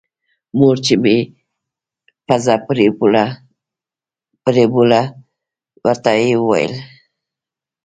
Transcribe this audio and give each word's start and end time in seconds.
مور 0.57 0.75
چې 0.85 0.93
مې 1.03 1.17
پزه 2.27 2.55
پرېوله 4.47 5.01
ورته 5.83 6.11
ويې 6.19 6.35
ويل. 6.47 6.73